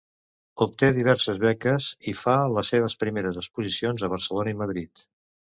[0.65, 5.07] Obté diverses beques i fa les seves primeres exposicions a Barcelona i Madrid.